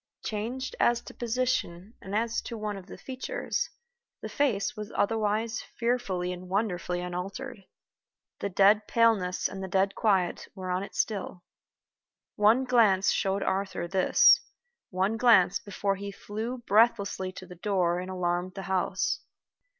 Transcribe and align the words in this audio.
Changed 0.25 0.75
as 0.79 0.99
to 1.03 1.13
position 1.13 1.93
and 2.01 2.15
as 2.15 2.41
to 2.41 2.57
one 2.57 2.75
of 2.75 2.87
the 2.87 2.97
features, 2.97 3.69
the 4.19 4.29
face 4.29 4.75
was 4.75 4.91
otherwise 4.95 5.61
fearfully 5.77 6.33
and 6.33 6.49
wonderfully 6.49 7.01
unaltered. 7.01 7.65
The 8.39 8.49
dead 8.49 8.87
paleness 8.87 9.47
and 9.47 9.61
the 9.63 9.67
dead 9.67 9.93
quiet 9.93 10.47
were 10.55 10.71
on 10.71 10.81
it 10.81 10.95
still. 10.95 11.43
One 12.35 12.63
glance 12.63 13.11
showed 13.11 13.43
Arthur 13.43 13.87
this 13.87 14.39
one 14.89 15.17
glance 15.17 15.59
before 15.59 15.97
he 15.97 16.11
flew 16.11 16.57
breathlessly 16.65 17.31
to 17.33 17.45
the 17.45 17.53
door 17.53 17.99
and 17.99 18.09
alarmed 18.09 18.55
the 18.55 18.63
house. 18.63 19.19